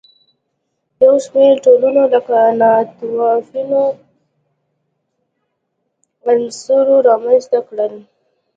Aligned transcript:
یو 1.03 1.13
شمېر 1.25 1.53
ټولنو 1.65 2.03
لکه 2.13 2.37
ناتوفیانو 2.59 3.83
عناصر 6.29 6.85
رامنځته 7.07 7.59
کړل. 7.67 7.93